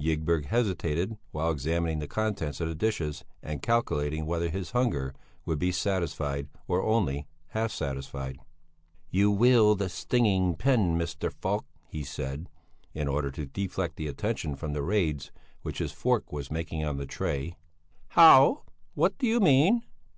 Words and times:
Ygberg 0.00 0.46
hesitated 0.46 1.18
while 1.30 1.50
examining 1.50 1.98
the 1.98 2.06
contents 2.08 2.58
of 2.58 2.68
the 2.70 2.74
dishes 2.74 3.22
and 3.42 3.60
calculating 3.60 4.24
whether 4.24 4.48
his 4.48 4.70
hunger 4.70 5.14
would 5.44 5.58
be 5.58 5.72
satisfied 5.72 6.48
or 6.66 6.82
only 6.82 7.26
half 7.48 7.70
satisfied. 7.70 8.38
"You 9.10 9.30
wield 9.30 9.82
a 9.82 9.90
stinging 9.90 10.54
pen, 10.56 10.98
Mr. 10.98 11.30
Falk," 11.30 11.66
he 11.86 12.02
said, 12.02 12.48
in 12.94 13.08
order 13.08 13.30
to 13.32 13.44
deflect 13.44 13.96
the 13.96 14.06
attention 14.08 14.56
from 14.56 14.72
the 14.72 14.82
raids 14.82 15.30
which 15.60 15.80
his 15.80 15.92
fork 15.92 16.32
was 16.32 16.50
making 16.50 16.82
on 16.82 16.96
the 16.96 17.04
tray. 17.04 17.58
"How? 18.08 18.62
What 18.94 19.18
do 19.18 19.26
you 19.26 19.38
mean?" 19.38 19.82